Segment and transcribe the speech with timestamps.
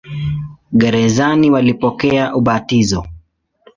[0.71, 3.07] Gerezani walipokea ubatizo.